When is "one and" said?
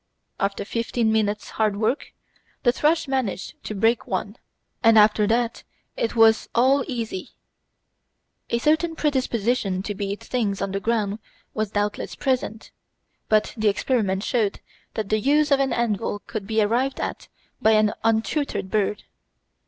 4.07-4.97